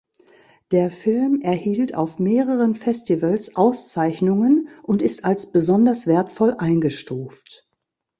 [0.71, 7.69] Der Film erhielt auf mehreren Festivals Auszeichnungen und ist als "Besonders wertvoll" eingestuft.